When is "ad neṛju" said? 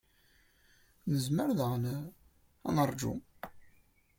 2.67-3.13